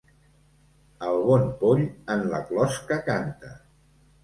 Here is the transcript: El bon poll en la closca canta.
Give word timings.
El 1.07 1.19
bon 1.27 1.45
poll 1.59 1.85
en 2.15 2.25
la 2.33 2.41
closca 2.51 3.01
canta. 3.13 3.55